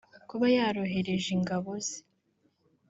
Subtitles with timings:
[0.29, 1.99] kuba yarohereje ingabo ze